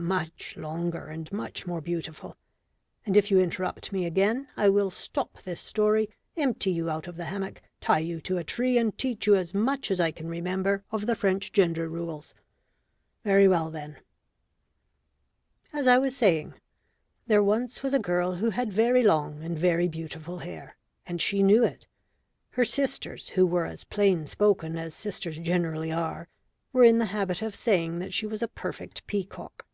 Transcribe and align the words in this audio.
Much 0.00 0.56
longer 0.56 1.08
and 1.08 1.30
much 1.30 1.66
more 1.66 1.82
beautiful. 1.82 2.34
And 3.04 3.18
if 3.18 3.30
you 3.30 3.38
interrupt 3.38 3.92
me 3.92 4.06
again, 4.06 4.48
I 4.56 4.70
will 4.70 4.90
stop 4.90 5.42
this 5.42 5.60
story, 5.60 6.08
empty 6.38 6.70
you 6.70 6.88
out 6.88 7.06
of 7.06 7.18
the 7.18 7.26
hammock, 7.26 7.60
tie 7.82 7.98
you 7.98 8.18
to 8.22 8.38
a 8.38 8.42
tree, 8.42 8.78
and 8.78 8.96
teach 8.96 9.26
you 9.26 9.34
as 9.36 9.52
much 9.52 9.90
as 9.90 10.00
I 10.00 10.10
can 10.10 10.26
remember 10.26 10.82
of 10.90 11.04
the 11.04 11.14
French 11.14 11.52
gender 11.52 11.86
rules. 11.86 12.32
Very 13.24 13.46
well, 13.46 13.68
then._) 13.68 13.96
As 15.78 15.86
I 15.86 15.98
was 15.98 16.16
saying 16.16 16.54
there 17.26 17.42
once 17.44 17.82
was 17.82 17.92
a 17.92 17.98
girl 17.98 18.36
who 18.36 18.48
had 18.48 18.72
very 18.72 19.02
long 19.02 19.42
and 19.42 19.58
very 19.58 19.86
beautiful 19.86 20.38
hair, 20.38 20.78
and 21.04 21.20
she 21.20 21.42
knew 21.42 21.62
it. 21.62 21.86
Her 22.52 22.64
sisters, 22.64 23.28
who 23.28 23.46
were 23.46 23.66
as 23.66 23.84
plain 23.84 24.24
spoken 24.24 24.78
as 24.78 24.94
sisters 24.94 25.38
generally 25.38 25.92
are, 25.92 26.26
were 26.72 26.84
in 26.84 26.96
the 26.96 27.04
habit 27.06 27.42
of 27.42 27.54
saying 27.54 27.98
that 27.98 28.14
she 28.14 28.24
was 28.26 28.42
a 28.42 28.48
perfect 28.48 29.06
peacock. 29.06 29.66